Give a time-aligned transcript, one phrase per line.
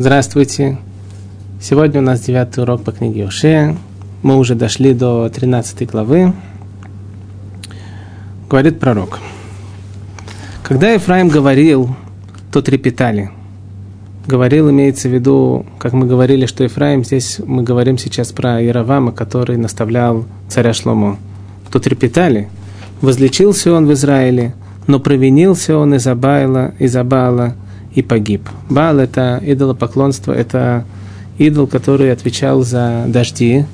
[0.00, 0.78] Здравствуйте.
[1.60, 3.76] Сегодня у нас девятый урок по книге Ушея.
[4.22, 6.34] Мы уже дошли до 13 главы.
[8.48, 9.18] Говорит пророк.
[10.62, 11.96] Когда Ефраим говорил,
[12.52, 13.32] то трепетали.
[14.28, 19.10] Говорил, имеется в виду, как мы говорили, что Ефраим, здесь мы говорим сейчас про Яровама,
[19.10, 21.18] который наставлял царя Шлому.
[21.72, 22.48] То трепетали.
[23.00, 24.54] Возлечился он в Израиле,
[24.86, 27.56] но провинился он из Абайла, из Абала,
[27.94, 28.48] и погиб.
[28.68, 30.84] Бал– это идолопоклонство, это
[31.38, 33.64] идол, который отвечал за дожди.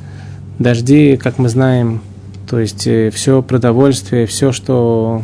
[0.59, 2.01] Дожди, как мы знаем,
[2.49, 5.23] то есть э, все продовольствие, все, что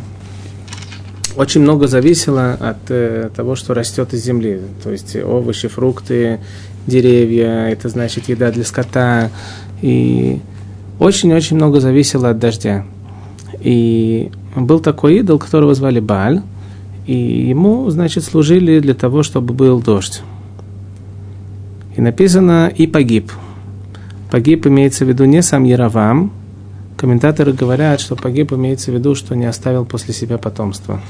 [1.37, 4.59] очень много зависело от э, того, что растет из земли.
[4.83, 6.39] То есть овощи, фрукты,
[6.87, 9.29] деревья, это значит еда для скота.
[9.81, 10.39] И
[10.99, 12.85] очень-очень много зависело от дождя.
[13.61, 16.41] И был такой идол, которого звали Баль,
[17.05, 20.21] и ему, значит, служили для того, чтобы был дождь.
[21.95, 23.31] И написано «и погиб».
[24.29, 26.31] Погиб имеется в виду не сам Яровам.
[26.95, 31.01] Комментаторы говорят, что погиб имеется в виду, что не оставил после себя потомства.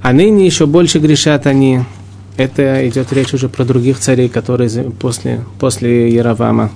[0.00, 1.80] А ныне еще больше грешат они.
[2.38, 6.70] Это идет речь уже про других царей, которые после, после Яровама.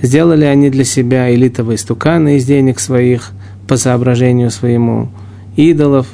[0.00, 3.32] Сделали они для себя элитовые стуканы из денег своих–
[3.66, 5.08] по соображению своему,
[5.56, 6.06] идолов,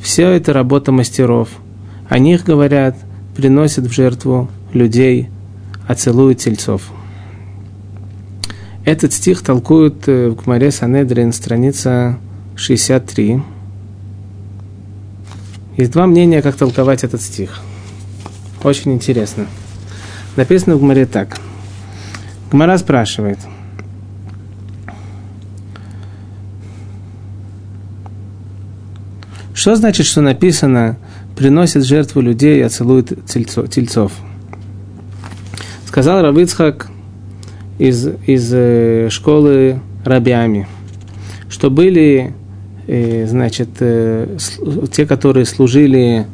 [0.00, 1.48] все это работа мастеров.
[2.08, 2.96] О них, говорят,
[3.36, 5.28] приносят в жертву людей,
[5.86, 6.90] а целуют тельцов.
[8.84, 12.18] Этот стих толкуют э, в Гмаре Санедрин, страница
[12.54, 13.42] 63.
[15.76, 17.60] Есть два мнения, как толковать этот стих.
[18.62, 19.46] Очень интересно.
[20.36, 21.40] Написано в Гмаре так.
[22.52, 23.38] Гмара спрашивает–
[29.56, 30.98] Что значит, что написано
[31.34, 34.12] «приносит жертву людей, а целует тельцов»?
[35.86, 36.88] Сказал Равицхак
[37.78, 40.68] из, из э, школы Рабиами,
[41.48, 42.34] что были,
[42.86, 44.36] э, значит, э,
[44.92, 46.26] те, которые служили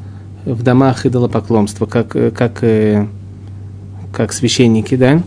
[0.44, 2.65] в домах идолопоклонства, как, как,
[4.12, 5.22] как священники, да,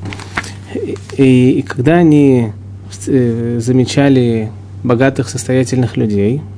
[1.18, 4.52] и, и когда они замечали
[4.84, 6.42] богатых, состоятельных людей–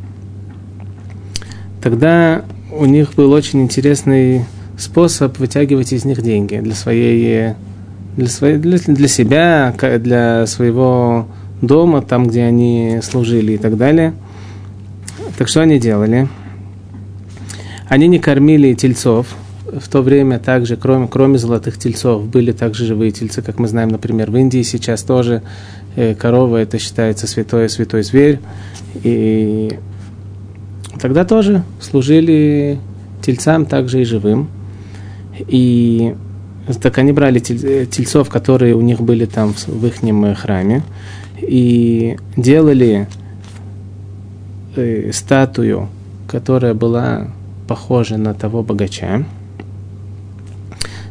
[1.81, 4.45] тогда у них был очень интересный
[4.77, 7.53] способ вытягивать из них деньги для своей,
[8.15, 11.27] для, своей, для, для себя, для своего
[11.61, 14.13] дома, там, где они служили и так далее.
[15.37, 16.27] Так что они делали?
[17.87, 19.27] Они не кормили тельцов.
[19.65, 23.89] В то время также, кроме, кроме золотых тельцов, были также живые тельцы, как мы знаем,
[23.89, 25.41] например, в Индии сейчас тоже
[25.95, 28.39] э, корова это считается святой, святой зверь.
[29.03, 29.77] И
[30.97, 32.79] тогда тоже служили
[33.21, 34.47] тельцам также и живым.
[35.47, 36.15] И
[36.81, 40.83] так они брали тельцов, которые у них были там в их э, храме,
[41.39, 43.07] и делали
[44.75, 45.87] э, статую,
[46.27, 47.27] которая была
[47.67, 49.25] похожа на того богача,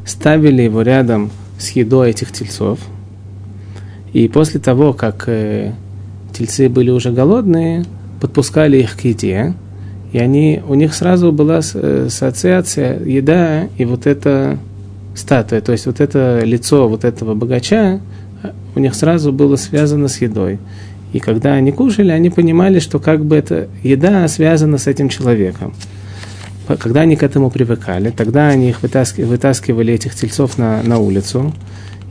[0.05, 2.79] ставили его рядом с едой этих тельцов,
[4.13, 5.73] и после того, как э,
[6.33, 7.85] тельцы были уже голодные,
[8.21, 9.55] подпускали их к еде,
[10.13, 14.59] и они, у них сразу была э, ассоциация еда и вот эта
[15.15, 18.01] статуя, то есть вот это лицо вот этого богача,
[18.75, 20.59] у них сразу было связано с едой.
[21.13, 25.75] И когда они кушали, они понимали, что как бы эта еда связана с этим человеком.
[26.79, 31.55] Когда они к этому привыкали, тогда они их вытаскивали, вытаскивали этих тельцов на, на улицу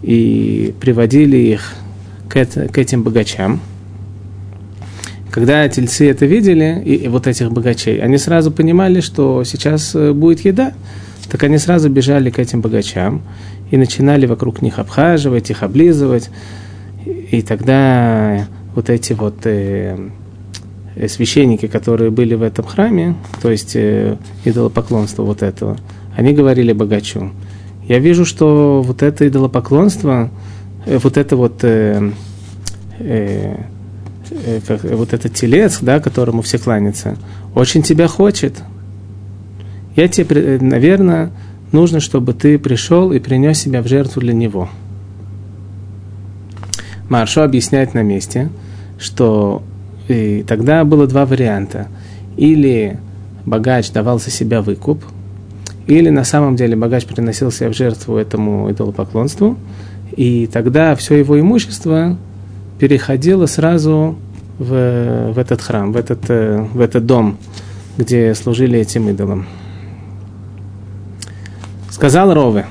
[0.01, 1.73] и приводили их
[2.29, 3.61] к, это, к этим богачам–
[5.35, 10.13] когда тельцы это видели, и, и вот этих богачей, они сразу понимали, что сейчас э,
[10.13, 10.71] будет еда.
[11.29, 13.21] Так они сразу бежали к этим богачам
[13.69, 16.29] и начинали вокруг них обхаживать, их облизывать.
[17.05, 19.97] И тогда вот эти вот э,
[20.95, 24.15] э, священники, которые были в этом храме, то есть э,
[24.45, 25.75] идолопоклонство вот этого,
[26.15, 27.33] они говорили богачу,
[27.89, 30.29] я вижу, что вот это идолопоклонство,
[30.85, 32.09] э, вот это вот э,
[32.99, 33.55] э,
[34.67, 37.17] как, вот этот телец, да, которому все кланятся,
[37.53, 38.53] очень тебя хочет.
[39.95, 41.31] Я тебе, э, наверное,
[41.71, 44.69] нужно, чтобы ты пришел и принес себя в жертву для него.
[47.09, 48.49] Маршо объясняет на месте,
[48.97, 49.63] что
[50.07, 51.87] и тогда было два варианта.
[52.37, 52.99] Или
[53.45, 55.03] богач давал за себя выкуп,
[55.87, 59.57] или на самом деле богач приносил себя в жертву этому идолопоклонству,
[60.15, 62.17] и тогда все его имущество
[62.79, 64.15] переходило сразу
[64.57, 67.37] в, в этот храм, в этот, э, в этот дом,
[67.97, 69.45] где служили этим идолам.
[71.89, 72.65] Сказал Рове.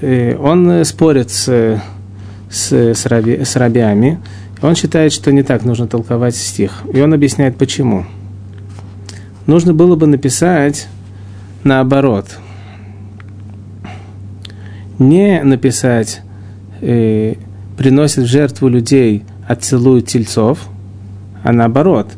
[0.00, 1.80] Э, он спорит с,
[2.50, 4.18] с, с, раби, с рабями.
[4.62, 6.82] Он считает, что не так нужно толковать стих.
[6.92, 8.06] И он объясняет, почему.
[9.46, 10.88] Нужно было бы написать
[11.64, 12.38] наоборот.
[14.98, 16.22] Не написать
[16.80, 17.34] э,
[17.78, 20.58] «приносит в жертву людей, а целует тельцов»,
[21.42, 22.08] а наоборот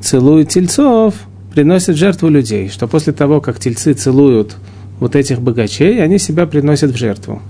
[0.00, 1.14] «целует тельцов,
[1.54, 4.56] приносит в жертву людей», что после того, как тельцы целуют
[4.98, 7.40] вот этих богачей, они себя приносят в жертву.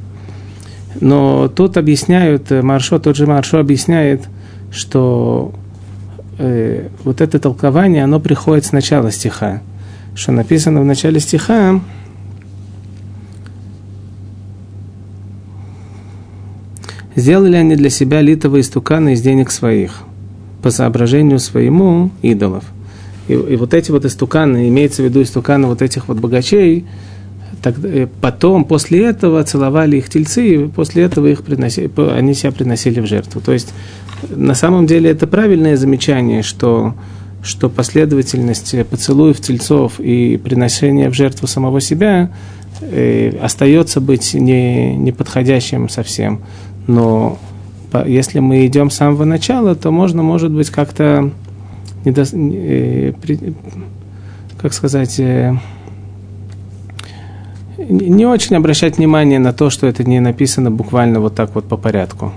[1.00, 4.22] Но тут объясняют, э, Маршо, тот же Маршо объясняет,
[4.72, 5.54] что
[6.38, 9.62] э, вот это толкование, оно приходит с начала стиха.
[10.14, 11.80] Что написано в начале стиха,
[17.20, 20.02] сделали они для себя литого истукана из денег своих,
[20.62, 22.64] по соображению своему идолов.
[23.28, 26.86] И, и вот эти вот истуканы, имеется в виду истуканы вот этих вот богачей,
[27.62, 32.52] так, э, потом, после этого целовали их тельцы, и после этого их приносили, они себя
[32.52, 33.40] приносили в жертву.
[33.40, 33.72] То есть,
[34.28, 36.94] на самом деле, это правильное замечание, что,
[37.42, 42.30] что последовательность поцелуев тельцов и приношения в жертву самого себя
[42.80, 46.40] э, остается быть не, неподходящим совсем.
[46.90, 47.38] Но
[48.04, 51.30] если мы идем с самого начала, то можно, может быть, как-то,
[52.04, 53.12] недо, э,
[54.58, 55.54] как сказать, э,
[57.78, 61.76] не очень обращать внимание на то, что это не написано буквально вот так вот по
[61.76, 62.32] порядку.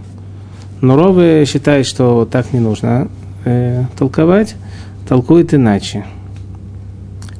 [0.81, 3.07] Но Ровы считает, что так не нужно
[3.45, 4.55] э, толковать,
[5.09, 6.05] толкует иначе.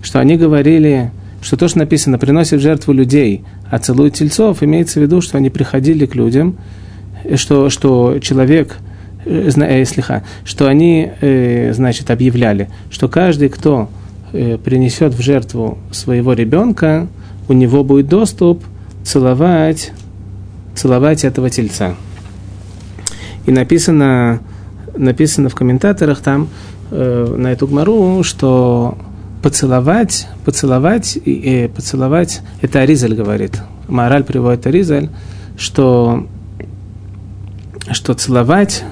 [0.02, 1.12] Что они говорили,
[1.42, 5.38] что то, что написано, приносит в жертву людей, а целует тельцов, имеется в виду, что
[5.38, 6.58] они приходили к людям,
[7.36, 8.78] что, что человек,
[9.26, 13.90] э, э, что они, э, значит, объявляли, что каждый, кто
[14.32, 17.08] э, принесет в жертву своего ребенка,
[17.48, 18.64] у него будет доступ
[19.04, 19.92] целовать,
[20.76, 21.96] целовать этого тельца.
[23.46, 24.42] И написано,
[24.96, 26.48] написано в комментаторах там
[26.92, 28.98] э, на эту гмару, что
[29.42, 33.62] поцеловать, поцеловать, и, э, поцеловать, это Аризаль говорит.
[33.88, 35.10] Мораль приводит Аризаль,
[35.58, 36.28] что,
[37.92, 38.84] что целовать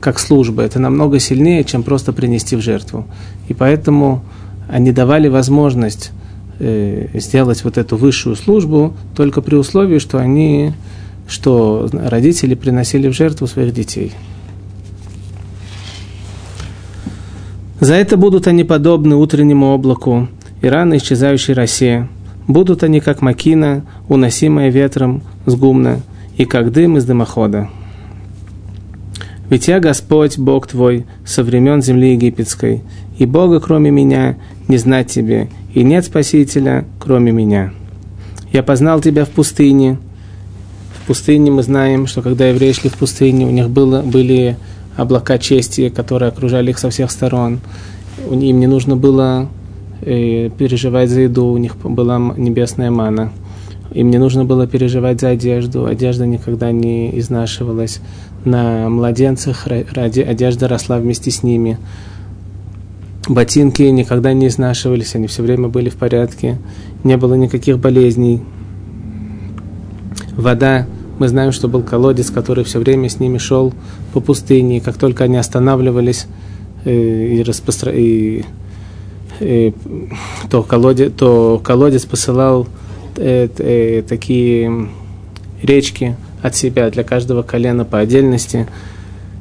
[0.00, 3.06] как служба, это намного сильнее, чем просто принести в жертву.
[3.48, 4.22] И поэтому
[4.68, 6.12] они давали возможность
[6.58, 10.72] э, сделать вот эту высшую службу только при условии, что они,
[11.28, 14.12] что родители приносили в жертву своих детей.
[17.80, 20.28] За это будут они подобны утреннему облаку
[20.62, 22.08] и рано исчезающей росе.
[22.46, 26.00] Будут они, как макина, уносимая ветром с гумна,
[26.36, 27.68] и как дым из дымохода.
[29.50, 32.82] Ведь я Господь, Бог твой, со времен земли египетской,
[33.18, 34.36] и Бога, кроме меня,
[34.68, 37.72] не знать тебе, и нет Спасителя, кроме меня.
[38.52, 39.98] Я познал тебя в пустыне.
[40.96, 44.56] В пустыне мы знаем, что когда евреи шли в пустыню, у них было, были
[44.96, 47.60] облака чести, которые окружали их со всех сторон.
[48.30, 49.48] Им не нужно было
[50.00, 53.32] э, переживать за еду, у них была небесная мана.
[53.92, 58.00] Им не нужно было переживать за одежду, одежда никогда не изнашивалась.
[58.44, 61.78] На младенцах ради одежда росла вместе с ними
[63.28, 66.58] ботинки никогда не изнашивались, они все время были в порядке,
[67.04, 68.42] не было никаких болезней.
[70.36, 70.86] Вода,
[71.18, 73.72] мы знаем, что был колодец, который все время с ними шел
[74.12, 76.26] по пустыне, и как только они останавливались
[76.84, 77.92] э, и, распостро...
[77.92, 78.44] и,
[79.40, 79.74] и,
[80.50, 82.66] то, колодец, то колодец посылал
[83.16, 84.88] э, э, такие
[85.62, 88.68] речки от себя для каждого колена по отдельности.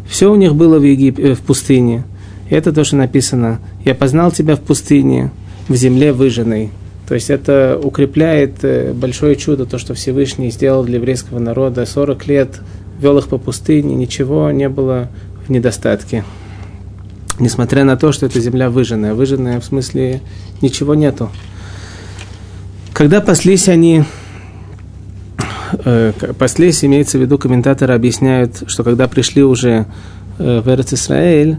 [0.08, 1.20] Все у них было в, Егип...
[1.20, 2.06] Э, в пустыне–
[2.50, 3.60] это то, что написано.
[3.84, 5.32] «Я познал тебя в пустыне,
[5.68, 6.72] в земле выжженной».
[7.08, 11.86] То есть это укрепляет э, большое чудо, то, что Всевышний сделал для еврейского народа.
[11.86, 12.62] 40 лет
[13.02, 15.10] вел их по пустыне, ничего не было
[15.46, 16.24] в недостатке.
[17.38, 19.14] Несмотря на то, что эта земля выжженная.
[19.14, 20.22] Выжженная в смысле
[20.62, 21.30] ничего нету.
[22.94, 24.06] Когда паслись они,
[25.86, 29.86] э, паслись, имеется в виду, комментаторы объясняют, что когда пришли уже
[30.38, 31.58] э, в Эрц Исраэль,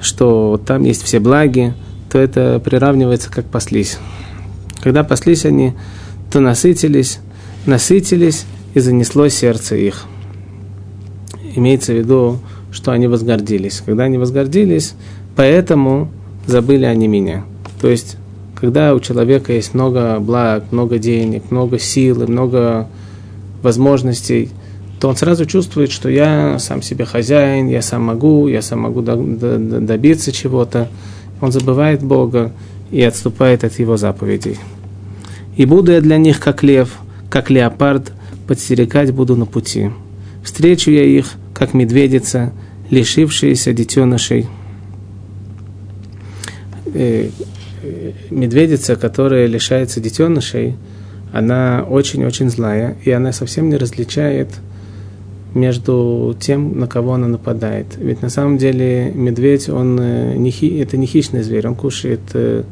[0.00, 1.74] что там есть все благи,
[2.10, 3.98] то это приравнивается как паслись.
[4.80, 5.74] Когда паслись они,
[6.30, 7.18] то насытились,
[7.66, 10.04] насытились и занесло сердце их.
[11.54, 12.38] Имеется в виду,
[12.70, 13.82] что они возгордились.
[13.84, 14.94] Когда они возгордились,
[15.34, 16.10] поэтому
[16.46, 17.44] забыли они меня.
[17.80, 18.16] То есть,
[18.54, 22.88] когда у человека есть много благ, много денег, много силы, много
[23.62, 24.50] возможностей–
[25.00, 29.02] то он сразу чувствует, что я сам себе хозяин, я сам могу, я сам могу
[29.02, 30.88] добиться чего-то.
[31.40, 32.52] Он забывает Бога
[32.90, 34.58] и отступает от Его заповедей.
[35.56, 36.98] И буду я для них, как лев,
[37.28, 38.12] как леопард,
[38.46, 39.90] подстерегать буду на пути.
[40.42, 42.52] Встречу я их, как медведица,
[42.88, 44.46] лишившиеся детенышей.
[46.94, 47.28] Э,
[47.82, 50.76] э, медведица, которая лишается детенышей,
[51.38, 54.48] она очень-очень злая, и она совсем не различает
[55.52, 57.86] между тем, на кого она нападает.
[57.98, 62.20] Ведь на самом деле медведь, он э, не хи, это не хищный зверь, он кушает
[62.34, 62.62] э,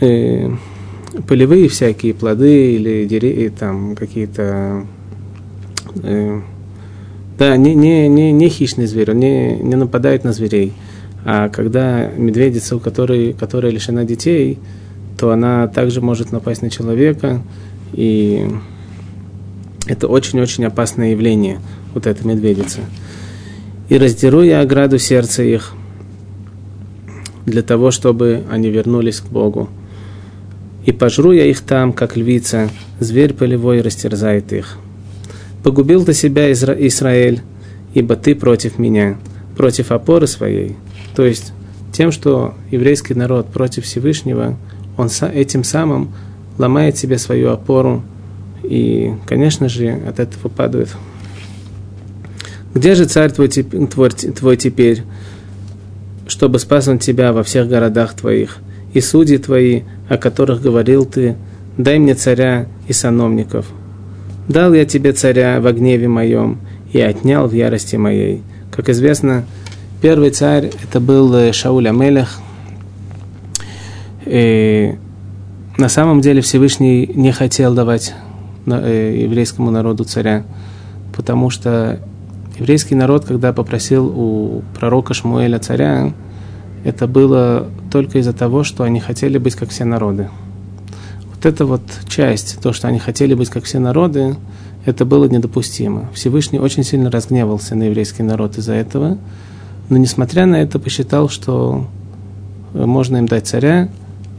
[0.00, 0.50] э,
[1.26, 4.84] полевые всякие плоды или деревья, там какие-то...
[6.02, 6.40] Э,
[7.38, 10.72] да, не, не, не, не хищный зверь, он не, не нападает на зверей.
[11.24, 14.58] А когда медведица, у которой, которая лишена детей,
[15.18, 17.42] то она также может напасть на человека,
[17.92, 18.48] и
[19.86, 21.60] это очень-очень опасное явление,
[21.92, 22.80] вот эта медведица.
[23.88, 25.74] И раздеру я ограду сердца их,
[27.46, 29.68] для того, чтобы они вернулись к Богу.
[30.86, 32.70] И пожру я их там, как львица,
[33.00, 34.78] зверь полевой растерзает их.
[35.64, 37.42] Погубил ты себя, Изра- Израиль,
[37.92, 39.18] ибо ты против меня,
[39.56, 40.76] против опоры своей.
[41.16, 41.52] То есть
[41.92, 44.56] тем, что еврейский народ против Всевышнего–
[44.98, 46.12] он этим самым
[46.58, 48.02] ломает себе свою опору,
[48.62, 50.94] и, конечно же, от этого падает.
[52.74, 55.04] Где же царь твой, твой, твой теперь,
[56.26, 58.58] чтобы спас он тебя во всех городах твоих,
[58.92, 61.36] и судьи твои, о которых говорил ты,
[61.78, 63.66] дай мне царя и сановников.
[64.48, 66.58] Дал я тебе царя в гневе моем
[66.92, 68.42] и отнял в ярости моей.
[68.70, 69.44] Как известно,
[70.00, 72.38] первый царь это был э, Шауль Амелех,
[74.28, 74.96] и
[75.78, 78.14] на самом деле Всевышний не хотел давать
[78.66, 80.44] э, еврейскому народу царя,
[81.14, 82.00] потому что
[82.58, 86.12] еврейский народ, когда попросил у пророка Шмуэля царя,
[86.84, 90.28] это было только из-за того, что они хотели быть как все народы.
[91.34, 94.36] Вот эта вот часть, то, что они хотели быть как все народы,
[94.84, 96.08] это было недопустимо.
[96.12, 99.18] Всевышний очень сильно разгневался на еврейский народ из-за этого,
[99.88, 101.86] но несмотря на это посчитал, что
[102.74, 103.88] можно им дать царя,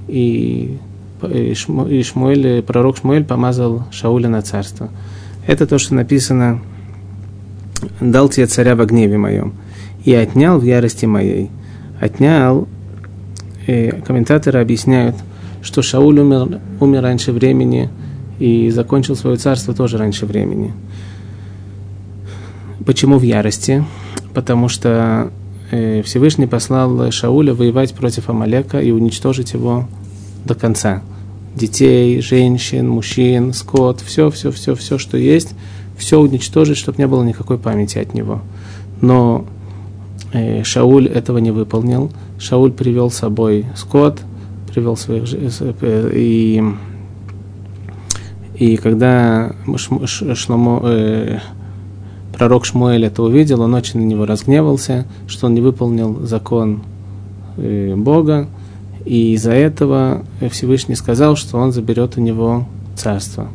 [0.10, 0.78] и,
[1.24, 4.90] и, Шмуэль, пророк Шмуэль помазал Шауля на царство.
[5.48, 6.62] Это то, что написано
[8.02, 9.54] «Дал тебе царя во гневе моем
[10.04, 11.50] и отнял в ярости моей».
[12.00, 12.68] Отнял,
[13.68, 15.16] и комментаторы объясняют,
[15.62, 17.90] что Шауль умер, умер раньше времени
[18.40, 20.74] и закончил свое царство тоже раньше времени.
[22.86, 23.84] Почему в ярости?
[24.34, 25.32] Потому что
[25.72, 29.88] э, Всевышний послал Шауля воевать против Амалека и уничтожить его
[30.46, 31.02] до конца.
[31.56, 35.56] Детей, женщин, мужчин, скот, все, все, все, все, что есть,
[35.98, 38.42] все уничтожить, чтобы не было никакой памяти от него.
[39.02, 39.46] Но
[40.32, 42.12] э, Шауль этого не выполнил.
[42.38, 44.20] Шауль привел с собой скот,
[44.72, 46.64] привел своих э, и
[48.60, 49.54] и когда
[50.06, 51.40] Шломо, э,
[52.38, 56.84] пророк Шмуэль это увидел, он очень на него разгневался, что он не выполнил закон
[57.56, 58.50] э, Бога,
[59.06, 63.50] и из-за этого Всевышний сказал, что он заберет у него царство.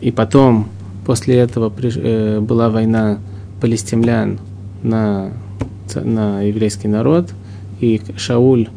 [0.00, 0.68] И потом,
[1.06, 3.18] после этого э, была война
[3.60, 4.40] палестимлян
[4.82, 5.30] на,
[5.94, 7.30] на еврейский народ,
[7.80, 8.68] и Шауль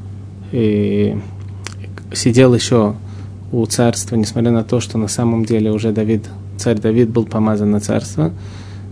[0.51, 1.17] и
[2.11, 2.95] э, сидел еще
[3.51, 6.25] у царства, несмотря на то, что на самом деле уже Давид,
[6.57, 8.31] царь Давид был помазан на царство,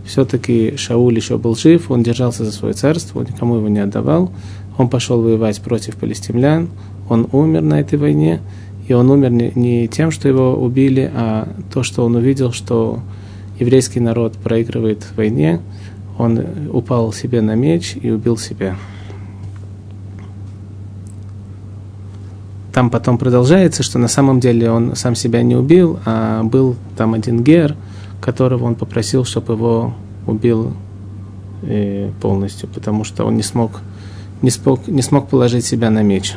[0.05, 4.31] все-таки Шауль еще был жив, он держался за свое царство, никому его не отдавал,
[4.77, 6.69] он пошел воевать против палестимлян,
[7.09, 8.41] он умер на этой войне,
[8.87, 12.99] и он умер не, тем, что его убили, а то, что он увидел, что
[13.59, 15.61] еврейский народ проигрывает в войне,
[16.17, 16.39] он
[16.71, 18.75] упал себе на меч и убил себя.
[22.73, 27.13] Там потом продолжается, что на самом деле он сам себя не убил, а был там
[27.13, 27.75] один гер,
[28.19, 29.93] которого он попросил, чтобы его
[30.25, 30.73] убил
[31.61, 33.81] э, полностью, потому что он не смог
[34.43, 36.35] не смог, не смог положить себя на меч.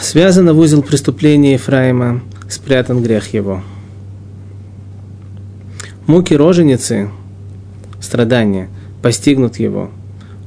[0.00, 3.62] Связано в узел преступления Ефраима, спрятан грех его.
[6.06, 7.10] Муки роженицы,
[8.00, 8.68] страдания,
[9.02, 9.90] постигнут его.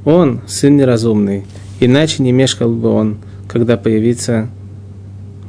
[0.04, 1.44] Он, сын неразумный,
[1.80, 4.48] иначе не мешкал бы он, когда появится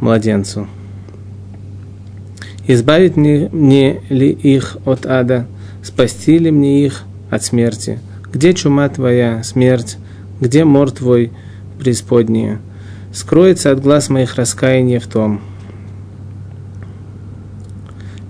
[0.02, 0.68] младенцу.
[2.66, 5.46] Избавить мне, мне ли их от ада,
[5.84, 8.00] спасти ли мне их от смерти?
[8.32, 9.98] Где чума твоя, смерть?
[10.40, 11.32] Где мор твой,
[11.80, 12.60] преисподняя?
[13.14, 15.42] Скроется от глаз моих раскаяние в том.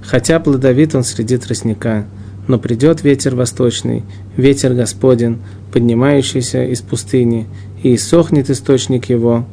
[0.02, 2.06] Хотя плодовит он среди тростника,
[2.48, 4.04] но придет ветер восточный,
[4.36, 5.40] ветер Господен,
[5.72, 7.48] поднимающийся из пустыни,
[7.84, 9.46] и иссохнет источник его,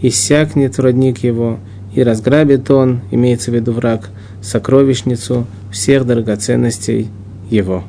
[0.00, 1.58] иссякнет родник его,
[1.94, 7.08] и разграбит он, имеется в виду враг, сокровищницу всех драгоценностей
[7.50, 7.82] его.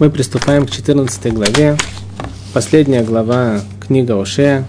[0.00, 1.76] Мы приступаем к 14 главе,
[2.54, 4.64] последняя глава книга Оше.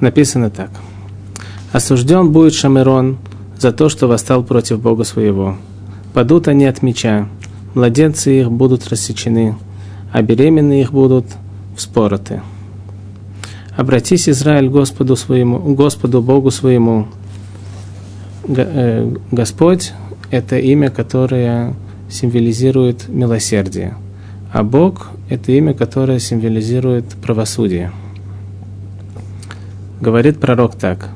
[0.00, 0.70] Написано так.
[1.72, 3.18] Осужден будет Шамерон
[3.58, 5.58] за то, что восстал против Бога своего.
[6.14, 7.28] Падут они от меча,
[7.74, 9.56] младенцы их будут рассечены,
[10.10, 11.26] а беременные их будут
[11.76, 12.40] вспороты.
[13.76, 17.08] Обратись, Израиль, Господу своему, Господу Богу своему,
[18.46, 19.92] Господь–
[20.30, 21.74] это имя, которое
[22.10, 23.94] символизирует милосердие,
[24.52, 27.92] а Бог– это имя, которое символизирует правосудие.
[30.00, 31.10] Говорит пророк так.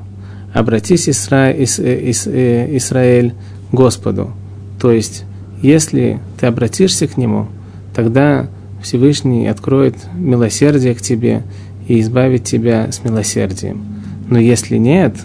[0.54, 1.50] «Обратись, Исра...
[1.50, 1.78] Ис...
[1.80, 2.26] Э, Ис...
[2.26, 3.34] Э, Израиль,
[3.72, 4.30] Господу».
[4.80, 5.24] То есть,
[5.60, 7.48] если ты обратишься к Нему,
[7.94, 8.46] тогда
[8.82, 11.42] Всевышний откроет милосердие к тебе
[11.88, 13.84] и избавит тебя с милосердием.
[14.30, 15.16] Но если нет,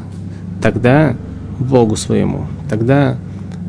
[0.62, 1.16] тогда
[1.62, 3.18] Богу своему, тогда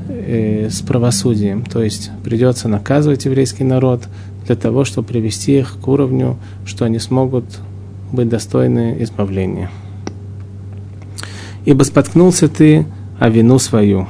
[0.09, 4.03] э, с правосудием, то есть придется наказывать еврейский народ
[4.47, 7.45] для того, чтобы привести их к уровню, что они смогут
[8.13, 9.71] быть достойны избавления.
[11.65, 12.87] Ибо споткнулся ты
[13.19, 14.09] о вину свою.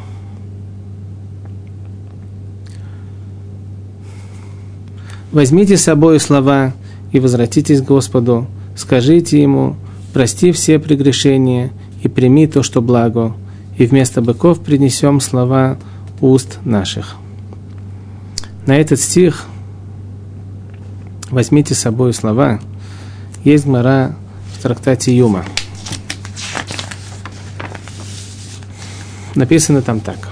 [5.33, 6.75] Возьмите с собой слова
[7.11, 8.47] и возвратитесь к Господу,
[8.77, 9.77] скажите Ему,
[10.13, 11.71] прости все прегрешения
[12.03, 13.35] и прими то, что благо,
[13.83, 15.77] и вместо быков принесем слова
[16.21, 17.17] уст наших.
[18.65, 19.47] На этот стих
[21.31, 22.61] возьмите с собой слова.
[23.43, 24.15] Есть гмара
[24.55, 25.45] в трактате Юма.
[29.35, 30.29] Написано там так.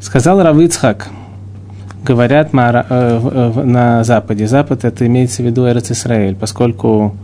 [0.00, 1.10] Сказал Равицхак,
[2.02, 4.46] говорят э, на Западе.
[4.46, 7.14] Запад это имеется в виду Эрец Исраэль, поскольку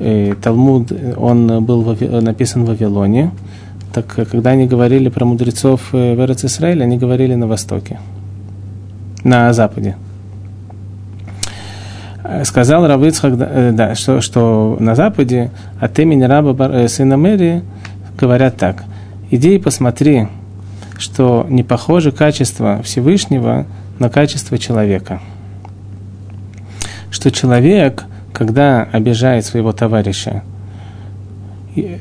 [0.00, 3.32] Э, Талмуд, он был написан в Вавилоне,
[3.92, 7.98] так когда они говорили про мудрецов э, в Исраиле, они говорили на Востоке,
[9.24, 9.96] на Западе.
[12.22, 17.62] Э, сказал Равыцхак, да, что, что на Западе от имени раба сына Мэри
[18.16, 18.84] говорят так.
[19.30, 20.28] Иди и посмотри,
[20.96, 23.66] что не похоже качество Всевышнего
[23.98, 25.20] на качество человека.
[27.10, 30.42] Что человек– когда обижает своего товарища,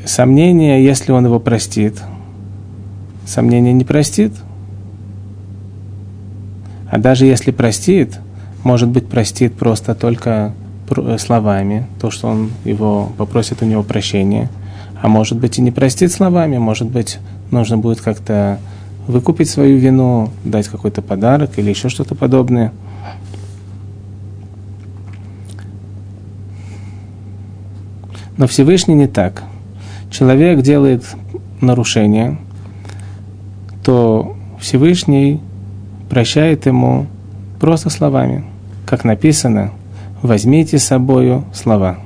[0.06, 2.02] сомнение, если он его простит,
[3.26, 4.34] сомнение не простит.
[6.90, 8.20] А даже если простит,
[8.64, 10.54] может быть, простит просто только
[11.18, 14.50] словами, то, что он его попросит у него прощения.
[15.02, 17.20] А может быть, и не простит словами, может быть,
[17.52, 18.58] нужно будет как-то
[19.06, 22.72] выкупить свою вину, дать какой-то подарок или еще что-то подобное–
[28.38, 29.44] Но Всевышний не так.
[30.12, 31.04] Человек делает
[31.60, 32.38] нарушение,
[33.84, 35.42] то Всевышний
[36.10, 37.08] прощает ему
[37.60, 38.46] просто словами,
[38.86, 39.72] как написано,
[40.22, 41.98] возьмите с собою слова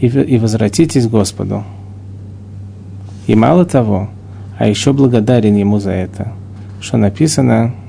[0.00, 1.64] и, возвратитесь к Господу.
[3.26, 4.08] И мало того,
[4.58, 6.32] а еще благодарен Ему за это,
[6.80, 7.74] что написано–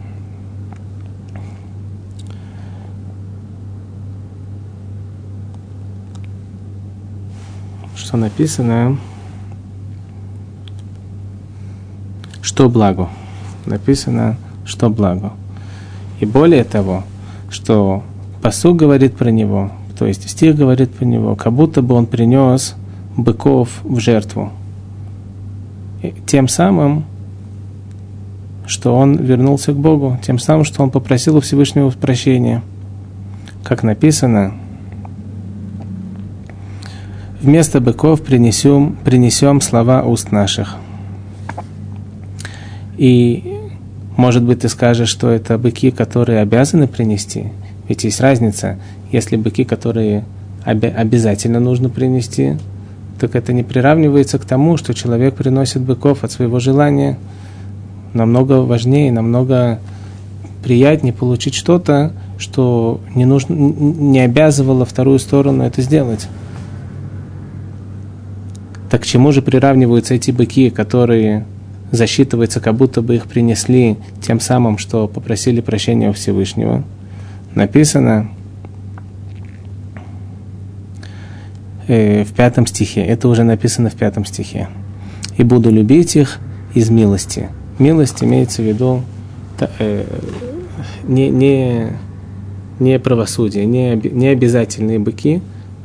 [8.07, 8.97] что написано,
[12.41, 13.09] что благо.
[13.65, 15.33] Написано, что благо.
[16.21, 17.03] И более того,
[17.49, 18.03] что
[18.41, 22.75] посуг говорит про него, то есть стих говорит про него, как будто бы он принес
[23.17, 24.53] быков в жертву.
[26.01, 27.03] И тем самым,
[28.67, 32.63] что он вернулся к Богу, тем самым, что он попросил у Всевышнего прощения.
[33.65, 34.53] Как написано,
[37.47, 40.75] Вместо быков принесем, принесем слова уст наших.
[42.97, 43.57] И,
[44.17, 47.45] может быть, ты скажешь, что это быки, которые обязаны принести.
[47.87, 48.77] Ведь есть разница.
[49.13, 50.25] Если быки, которые
[50.65, 52.57] обязательно нужно принести,
[53.17, 57.17] так это не приравнивается к тому, что человек приносит быков от своего желания.
[58.11, 59.79] Намного важнее, намного
[60.65, 66.27] приятнее получить что-то, что не, нужно, не обязывало вторую сторону это сделать.
[68.89, 71.45] Так к чему же приравниваются эти быки, которые
[71.91, 76.83] засчитываются, как будто бы их принесли тем самым, что попросили прощения у Всевышнего?
[77.55, 78.29] Написано,
[81.87, 83.01] э, в пятом стихе.
[83.01, 84.67] Это уже написано в пятом стихе.
[85.37, 86.39] «И буду любить их
[86.73, 87.49] из милости».
[87.79, 89.03] Милость имеется в виду
[89.79, 90.03] э,
[91.03, 91.93] не, не,
[92.79, 95.41] не правосудие, не, не обязательные быки,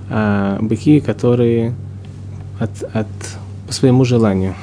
[0.09, 1.75] а быки, которые
[2.59, 3.07] от, от,
[3.67, 4.55] по своему желанию.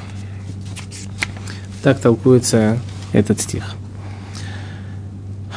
[1.82, 2.78] Так толкуется
[3.12, 3.74] этот стих.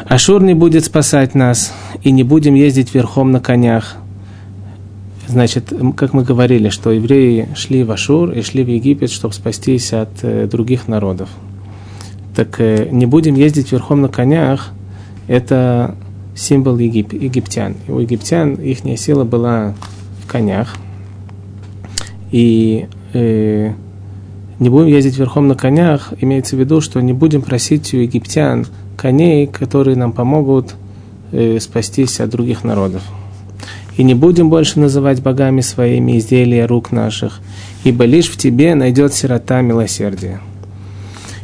[0.05, 3.95] Ашур не будет спасать нас, и не будем ездить верхом на конях.
[5.27, 9.93] Значит, как мы говорили, что евреи шли в Ашур и шли в Египет, чтобы спастись
[9.93, 11.29] от э, других народов.
[12.35, 14.71] Так э, не будем ездить верхом на конях,
[15.27, 15.95] это
[16.35, 17.75] символ Егип, египтян.
[17.87, 19.73] У египтян их сила была
[20.23, 20.75] в конях.
[22.33, 23.71] И э,
[24.57, 28.65] не будем ездить верхом на конях, имеется в виду, что не будем просить у египтян
[28.97, 30.73] коней, которые нам помогут
[31.31, 33.03] э, спастись от других народов.
[33.97, 37.39] И не будем больше называть богами своими изделия рук наших,
[37.83, 40.41] ибо лишь в тебе найдет сирота милосердия.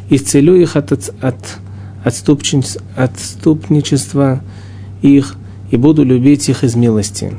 [0.08, 1.36] Исцелю их от, от
[2.96, 4.40] отступничества
[5.02, 5.36] их
[5.70, 7.32] и буду любить их из милости,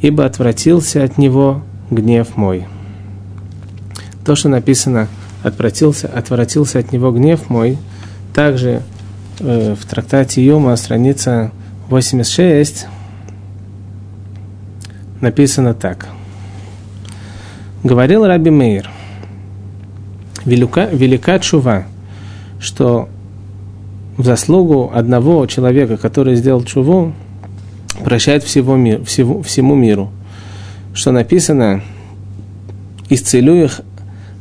[0.00, 2.64] ибо отвратился от него гнев мой.
[4.28, 5.08] То, что написано
[5.42, 7.78] «отвратился, отвратился от него гнев мой»,
[8.34, 8.82] также
[9.40, 11.50] э, в трактате Юма, страница
[11.88, 12.88] 86,
[15.22, 16.08] написано так.
[17.82, 18.90] Говорил Раби Мейр,
[20.44, 21.86] велика, велика чува,
[22.60, 23.08] что
[24.18, 27.14] в заслугу одного человека, который сделал чуву,
[28.04, 30.10] прощает всего мир, всего, всему миру.
[30.92, 31.80] Что написано,
[33.08, 33.80] исцелю их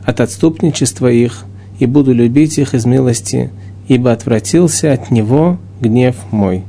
[0.08, 1.44] от отступничества их
[1.78, 3.52] и буду любить их из милости,
[3.88, 6.64] ибо отвратился от него гнев мой.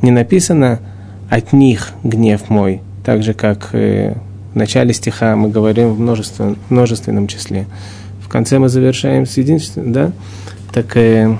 [0.00, 0.80] Не написано
[1.28, 4.14] от них гнев мой, так же как э,
[4.54, 7.66] в начале стиха мы говорим в множественном, множественном числе.
[8.22, 10.12] В конце мы завершаем с единственным, да?
[10.72, 11.36] Так э,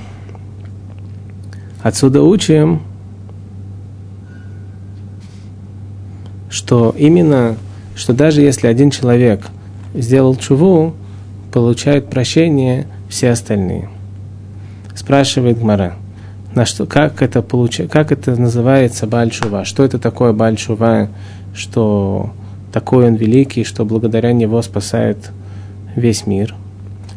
[1.85, 2.81] Отсюда учим,
[6.49, 7.57] что именно,
[7.95, 9.49] что даже если один человек
[9.93, 10.95] сделал чуву,
[11.55, 13.89] получают прощение все остальные.
[14.97, 15.95] Спрашивает Гмара,
[16.53, 17.81] на что, как, это получ...
[17.89, 19.65] как это называется Бальшува?
[19.65, 21.11] Что это такое Бальшува?
[21.55, 22.33] Что
[22.73, 25.31] такой он великий, что благодаря него спасает
[25.95, 26.57] весь мир?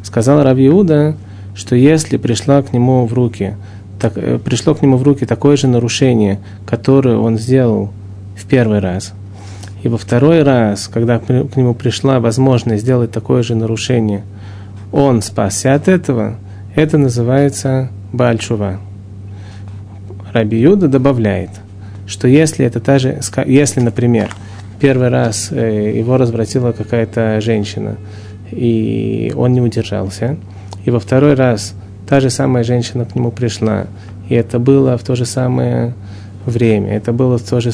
[0.03, 1.17] Сказал Рав Иуда,
[1.55, 3.55] что если пришла к нему в руки
[3.99, 7.89] так, э, пришло к нему в руки такое же нарушение, которое он сделал
[8.35, 9.13] в первый раз.
[9.87, 14.23] И во второй раз, когда к нему пришла возможность сделать такое же нарушение,
[14.91, 16.35] он спасся от этого,
[16.75, 18.81] это называется Бальчува.
[20.33, 21.51] Раби Юда добавляет,
[22.05, 24.29] что если это та же, если, например,
[24.81, 27.95] первый раз э, его развратила какая-то женщина,
[28.51, 30.35] и он не удержался,
[30.83, 31.75] и во второй раз
[32.09, 33.87] та же самая женщина к нему пришла,
[34.27, 35.93] и это было в то же самое
[36.49, 37.71] время, это было в то же,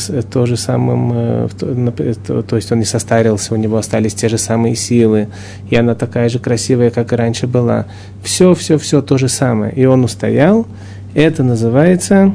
[0.57, 5.27] самым, э, то, то есть он не состарился, у него остались те же самые силы,
[5.69, 7.85] и она такая же красивая, как и раньше была.
[8.23, 9.73] Все, все, все то же самое.
[9.73, 10.67] И он устоял,
[11.13, 12.33] это называется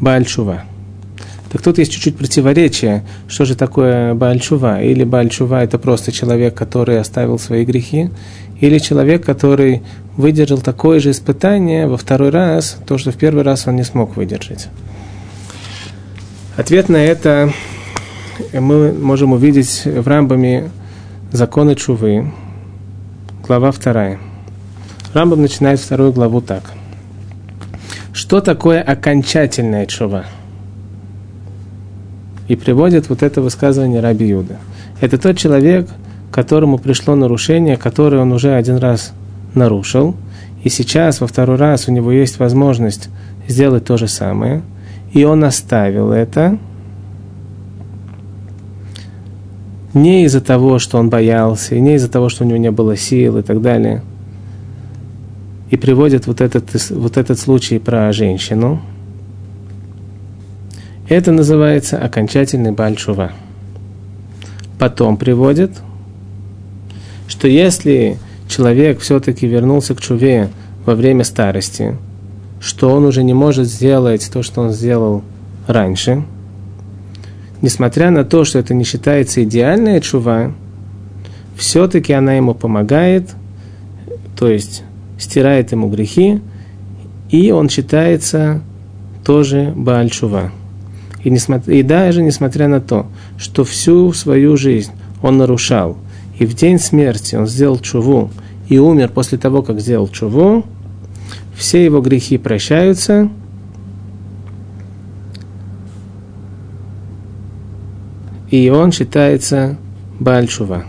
[0.00, 0.62] Бальчува.
[1.50, 4.82] Так тут есть чуть-чуть противоречие, что же такое Бальчува.
[4.82, 8.10] Или Бальчува это просто человек, который оставил свои грехи,
[8.60, 9.82] или человек, который
[10.16, 14.16] выдержал такое же испытание во второй раз, то, что в первый раз он не смог
[14.16, 14.68] выдержать.
[16.56, 17.52] Ответ на это
[18.52, 20.70] мы можем увидеть в Рамбаме
[21.32, 22.32] законы Чувы,
[23.46, 24.18] глава вторая.
[25.12, 26.72] Рамбам начинает вторую главу так.
[28.12, 30.24] Что такое окончательная чува?
[32.48, 34.56] И приводит вот это высказывание Раби Юда.
[35.00, 35.88] Это тот человек,
[36.36, 39.14] которому пришло нарушение, которое он уже один раз
[39.54, 40.14] нарушил,
[40.62, 43.08] и сейчас во второй раз у него есть возможность
[43.48, 44.60] сделать то же самое,
[45.14, 46.58] и он оставил это
[49.94, 52.98] не из-за того, что он боялся, и не из-за того, что у него не было
[52.98, 54.02] сил и так далее.
[55.70, 58.82] И приводит вот этот, вот этот случай про женщину.
[61.08, 63.32] Это называется окончательный бальчува.
[64.78, 65.70] Потом приводит–
[67.28, 70.50] что если человек все-таки вернулся к чуве
[70.84, 71.96] во время старости,
[72.60, 75.22] что он уже не может сделать то, что он сделал
[75.66, 76.24] раньше,
[77.62, 80.52] несмотря на то, что это не считается идеальная чува,
[81.56, 83.34] все-таки она ему помогает,
[84.38, 84.82] то есть
[85.18, 86.40] стирает ему грехи,
[87.30, 88.60] и он считается
[89.24, 90.52] тоже Баальчува.
[91.24, 95.96] И, несмотря, и даже несмотря на то, что всю свою жизнь он нарушал,
[96.38, 98.30] и в день смерти он сделал чуву,
[98.68, 100.64] и умер после того, как сделал чуву,
[101.56, 103.30] все его грехи прощаются,
[108.50, 109.76] и он считается
[110.20, 110.84] Бальчува.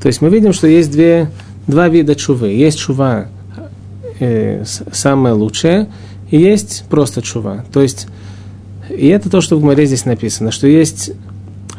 [0.00, 1.30] То есть мы видим, что есть две,
[1.66, 2.48] два вида чувы.
[2.48, 3.28] Есть чува
[4.18, 5.88] э, самое лучшее,
[6.30, 7.64] и есть просто чува.
[7.72, 8.06] То есть,
[8.88, 11.12] и это то, что в Гмаре здесь написано, что есть,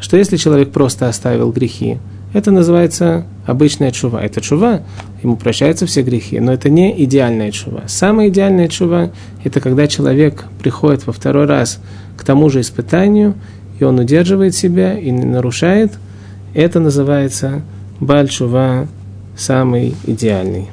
[0.00, 1.98] что если человек просто оставил грехи,
[2.32, 4.22] это называется обычная чува.
[4.22, 4.82] Это чува,
[5.22, 7.82] ему прощаются все грехи, но это не идеальная чува.
[7.86, 9.10] Самая идеальная чува–
[9.44, 11.80] это когда человек приходит во второй раз
[12.16, 13.34] к тому же испытанию,
[13.78, 15.92] и он удерживает себя и не нарушает.
[16.54, 17.62] Это называется
[18.00, 18.86] Бальчува
[19.36, 20.68] самый идеальный.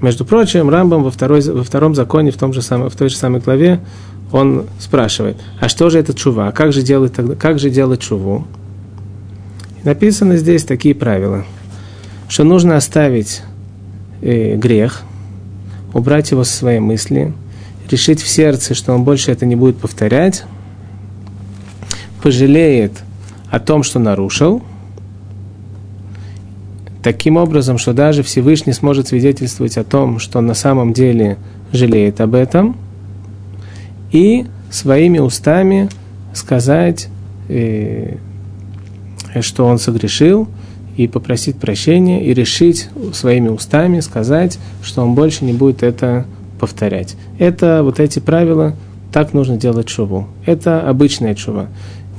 [0.00, 3.16] Между прочим, Рамбам во, второй, во втором законе, в, том же самом, в той же
[3.16, 3.80] самой главе,
[4.32, 6.52] он спрашивает, а что же это чува?
[6.52, 8.46] Как же делать, тогда, как же делать чуву?
[9.82, 11.44] И написано здесь такие правила,
[12.28, 13.42] что нужно оставить
[14.22, 15.02] э, грех,
[15.92, 17.34] убрать его со своей мысли,
[17.90, 20.44] решить в сердце, что он больше это не будет повторять,
[22.22, 22.92] пожалеет
[23.50, 24.62] о том, что нарушил,
[27.02, 31.38] таким образом, что даже Всевышний сможет свидетельствовать о том, что на самом деле
[31.72, 32.76] жалеет об этом,
[34.12, 35.88] и своими устами
[36.34, 37.08] сказать,
[37.48, 38.16] э,
[39.40, 40.48] что он согрешил,
[40.96, 46.26] и попросить прощения, и решить своими устами сказать, что он больше не будет это
[46.58, 47.16] повторять.
[47.38, 48.74] Это вот эти правила,
[49.12, 50.26] так нужно делать шуву.
[50.44, 51.68] Это обычная чува.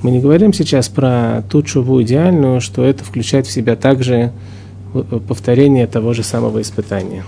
[0.02, 4.32] Мы не говорим сейчас про ту чуву идеальную, что это включает в себя также э,
[5.28, 7.24] повторение того же самого испытания.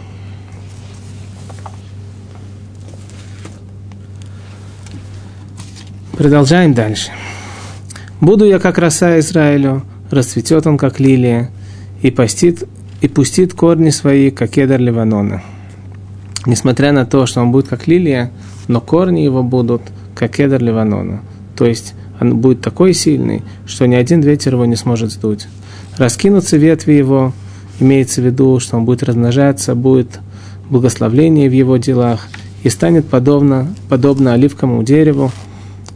[6.17, 7.11] Продолжаем дальше.
[8.21, 11.49] Буду я как роса Израилю, расцветет он как лилия,
[12.01, 12.63] и, постит,
[13.01, 15.41] и пустит корни свои, как кедр Ливанона.
[16.45, 18.31] Несмотря на то, что он будет как лилия,
[18.67, 19.81] но корни его будут
[20.15, 21.21] как кедр Ливанона.
[21.55, 25.47] То есть он будет такой сильный, что ни один ветер его не сможет сдуть.
[25.97, 27.33] Раскинутся ветви его,
[27.83, 30.19] имеется в виду, что он будет размножаться, будет
[30.69, 32.27] благословление в его делах
[32.63, 35.31] и станет подобно, подобно оливковому дереву,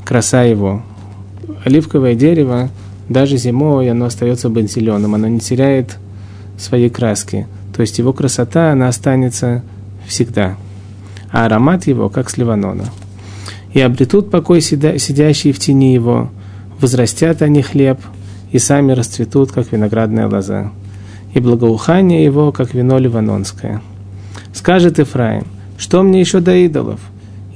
[0.05, 0.83] краса его.
[1.63, 2.69] Оливковое дерево,
[3.09, 5.97] даже зимой, оно остается быть зеленым, оно не теряет
[6.57, 7.47] своей краски.
[7.75, 9.63] То есть его красота, она останется
[10.05, 10.57] всегда.
[11.31, 12.37] А аромат его, как с
[13.73, 16.29] и обретут покой сидящие в тени его,
[16.79, 17.99] возрастят они хлеб,
[18.51, 20.71] и сами расцветут, как виноградная лоза,
[21.37, 23.83] и благоухание его, как вино ливанонское.
[24.53, 25.45] Скажет Ифраим,
[25.77, 26.99] что мне еще до идолов?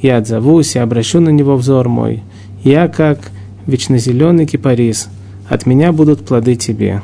[0.03, 2.21] Я отзовусь и обращу на него взор мой.
[2.63, 3.31] Я, как
[3.65, 5.09] вечнозеленый кипарис,
[5.49, 7.01] от меня будут плоды тебе.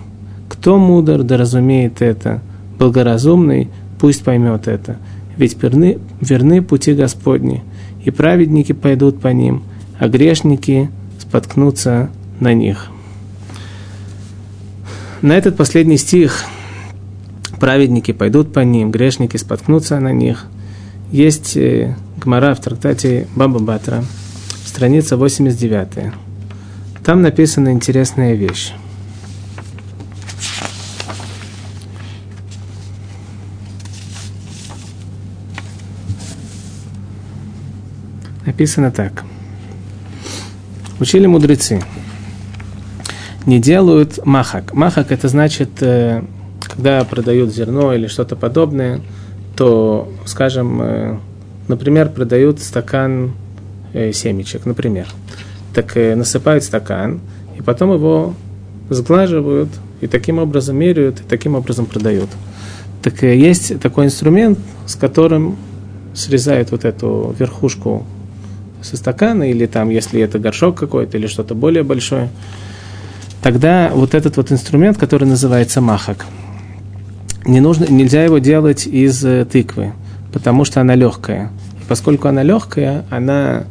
[0.49, 2.41] Кто мудр, да разумеет это,
[2.77, 4.97] благоразумный, пусть поймет это.
[5.35, 7.63] Ведь верны, верны пути Господни,
[8.03, 9.63] и праведники пойдут по ним,
[9.97, 12.91] а грешники споткнутся на них.
[15.23, 16.45] На этот последний стих
[17.59, 20.45] праведники пойдут по ним, грешники споткнутся на них.
[21.11, 24.03] Есть э, гмара в трактате Баба Батра,
[24.65, 26.13] страница 89.
[27.03, 28.73] Там написана интересная вещь.
[38.57, 39.23] написано так.
[40.99, 41.79] Учили мудрецы.
[43.45, 44.73] Не делают махак.
[44.73, 46.23] Махак это значит, э,
[46.77, 49.01] когда продают зерно или что-то подобное,
[49.55, 51.17] то, скажем, э,
[51.67, 53.33] например, продают стакан
[53.93, 55.07] э, семечек, например.
[55.73, 57.19] Так насыпают стакан,
[57.57, 58.35] и потом его
[58.89, 59.69] сглаживают,
[60.01, 62.29] и таким образом меряют, и таким образом продают.
[63.01, 65.57] Так есть такой инструмент, с которым
[66.13, 68.05] срезают вот эту верхушку
[68.81, 72.29] со стакана, или там, если это горшок какой-то, или что-то более большое,
[73.41, 76.25] тогда вот этот вот инструмент, который называется махак,
[77.45, 79.93] не нужно, нельзя его делать из э, тыквы,
[80.33, 81.51] потому что она легкая.
[81.81, 83.65] И поскольку она легкая, она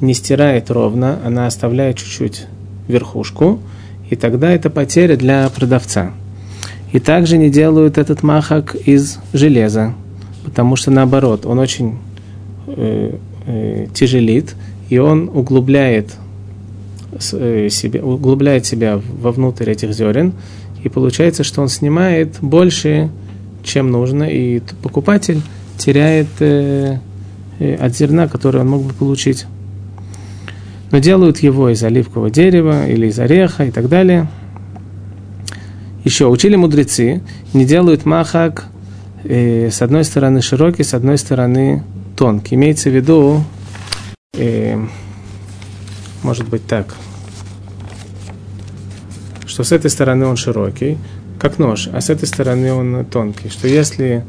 [0.00, 2.46] не стирает ровно, она оставляет чуть-чуть
[2.86, 3.60] верхушку,
[4.10, 6.12] и тогда это потеря для продавца.
[6.92, 9.94] И также не делают этот махак из железа,
[10.44, 11.98] потому что наоборот, он очень
[12.66, 14.54] э, э, тяжелит,
[14.88, 16.14] и он углубляет,
[17.32, 20.32] э, себя, углубляет себя вовнутрь этих зерен,
[20.82, 23.10] и получается, что он снимает больше,
[23.62, 25.42] чем нужно, и покупатель
[25.76, 26.98] теряет э,
[27.58, 29.46] э, от зерна, которое он мог бы получить.
[30.90, 34.28] Но делают его из оливкового дерева или из ореха и так далее.
[36.04, 37.20] Еще учили мудрецы,
[37.52, 38.66] не делают махак
[39.24, 41.82] э, с одной стороны широкий, с одной стороны
[42.16, 42.54] тонкий.
[42.54, 43.44] Имеется в виду,
[44.34, 44.78] э,
[46.22, 46.94] может быть так,
[49.58, 50.98] что с этой стороны он широкий,
[51.40, 53.48] как нож, а с этой стороны он тонкий.
[53.48, 54.24] Что если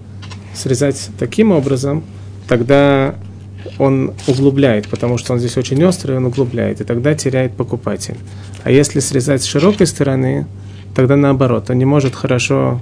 [0.55, 2.03] срезать таким образом,
[2.47, 3.13] тогда
[3.77, 8.17] он углубляет, потому что он здесь очень острый, он углубляет, и тогда теряет покупатель.
[8.63, 10.47] А если срезать с широкой стороны,
[10.95, 12.81] тогда наоборот, он не может хорошо,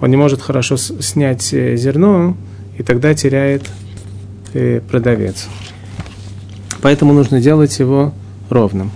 [0.00, 2.36] он не может хорошо снять э, зерно,
[2.76, 3.62] и тогда теряет
[4.52, 5.46] э, продавец.
[6.82, 8.12] Поэтому нужно делать его
[8.50, 8.90] ровным.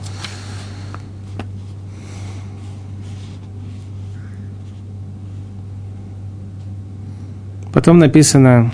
[7.72, 8.70] Потом написано,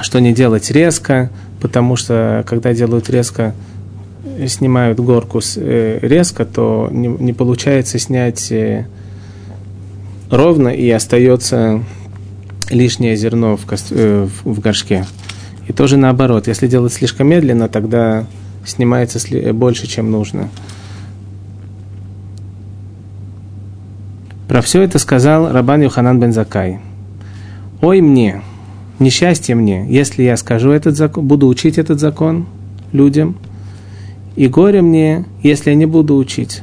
[0.00, 3.54] что не делать резко, потому что когда делают резко,
[4.46, 8.86] снимают горку э, резко, то не, не получается снять э,
[10.30, 11.82] ровно и остается
[12.70, 15.04] лишнее зерно в, кост, э, в горшке.
[15.66, 18.26] И тоже наоборот, если делать слишком медленно, тогда
[18.64, 19.18] снимается
[19.52, 20.48] больше, чем нужно.
[24.48, 26.78] Про все это сказал Рабан Юханан бен Закай–
[27.82, 28.42] Ой мне,
[28.98, 32.44] несчастье мне, если я скажу этот закон, буду учить этот закон
[32.92, 33.36] людям,
[34.36, 36.62] и горе мне, если я не буду учить.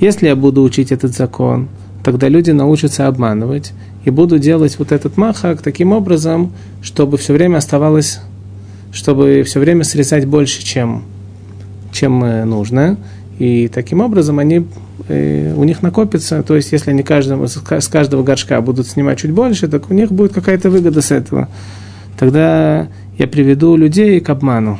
[0.00, 1.68] Если я буду учить этот закон,
[2.02, 3.74] тогда люди научатся обманывать
[4.06, 8.20] и буду делать вот этот махак таким образом, чтобы все время оставалось,
[8.92, 11.02] чтобы все время срезать больше, чем,
[11.92, 12.96] чем э, нужно.
[13.38, 14.66] И таким образом они
[15.08, 19.30] Э, у них накопится, то есть если они каждому, с каждого горшка будут снимать чуть
[19.30, 21.48] больше, так у них будет какая-то выгода с этого.
[22.18, 24.78] Тогда я приведу людей к обману.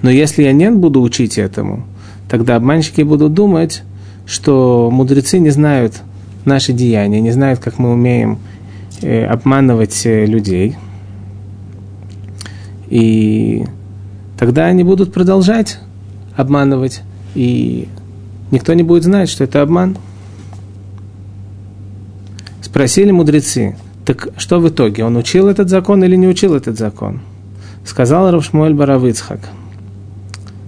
[0.00, 1.84] Но если я не буду учить этому,
[2.30, 3.82] тогда обманщики будут думать,
[4.26, 6.00] что мудрецы не знают
[6.44, 8.38] наши деяния, не знают, как мы умеем
[9.02, 10.76] э, обманывать э, людей.
[12.88, 13.66] И
[14.38, 15.78] тогда они будут продолжать
[16.36, 17.02] обманывать.
[17.34, 17.88] И
[18.50, 19.96] никто не будет знать, что это обман.
[22.60, 27.20] Спросили мудрецы, так что в итоге, он учил этот закон или не учил этот закон?
[27.84, 29.40] Сказал Равшмуэль Баравицхак,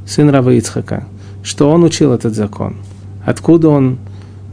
[0.07, 1.07] сын Рава Ицхака,
[1.43, 2.77] что он учил этот закон.
[3.25, 3.99] Откуда он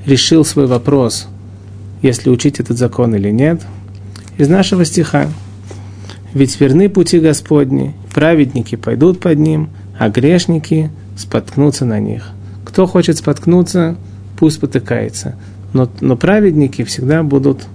[0.05, 1.27] решил свой вопрос,
[2.01, 3.61] если учить этот закон или нет?
[4.37, 5.27] Из нашего стиха.
[6.33, 9.69] Ведь верны пути Господни, праведники пойдут под ним,
[9.99, 12.29] а грешники споткнутся на них.
[12.65, 13.95] Кто хочет споткнуться,
[14.37, 15.35] пусть спотыкается.
[15.73, 17.65] Но, но праведники всегда будут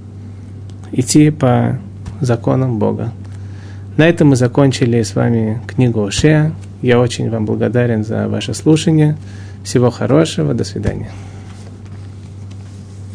[0.93, 1.79] идти по
[2.21, 3.13] законам Бога.
[3.97, 6.53] На этом мы закончили с вами книгу Ошея.
[6.83, 9.17] Я очень вам благодарен за ваше слушание.
[9.65, 10.55] Всего хорошего.
[10.55, 11.11] До свидания.